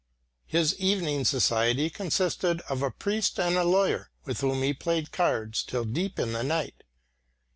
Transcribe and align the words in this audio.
His 0.47 0.73
evening 0.79 1.25
society 1.25 1.91
consisted 1.91 2.61
of 2.61 2.81
a 2.81 2.89
priest 2.89 3.39
and 3.39 3.55
a 3.55 3.63
lawyer 3.63 4.09
with 4.25 4.41
whom 4.41 4.63
he 4.63 4.73
played 4.73 5.11
cards 5.11 5.61
till 5.61 5.85
deep 5.85 6.17
in 6.17 6.33
the 6.33 6.41
night. 6.41 6.83